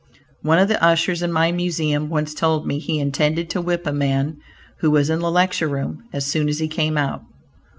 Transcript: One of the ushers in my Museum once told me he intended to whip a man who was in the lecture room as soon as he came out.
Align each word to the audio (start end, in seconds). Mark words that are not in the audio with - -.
One 0.41 0.57
of 0.57 0.67
the 0.67 0.83
ushers 0.83 1.21
in 1.21 1.31
my 1.31 1.51
Museum 1.51 2.09
once 2.09 2.33
told 2.33 2.65
me 2.65 2.79
he 2.79 2.97
intended 2.99 3.51
to 3.51 3.61
whip 3.61 3.85
a 3.85 3.91
man 3.93 4.37
who 4.77 4.89
was 4.89 5.11
in 5.11 5.19
the 5.19 5.29
lecture 5.29 5.67
room 5.67 6.05
as 6.11 6.25
soon 6.25 6.49
as 6.49 6.57
he 6.57 6.67
came 6.67 6.97
out. 6.97 7.21